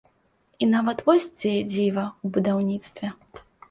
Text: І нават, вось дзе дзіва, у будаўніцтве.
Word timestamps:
І 0.61 0.69
нават, 0.71 1.05
вось 1.11 1.29
дзе 1.39 1.53
дзіва, 1.71 2.09
у 2.25 2.35
будаўніцтве. 2.35 3.17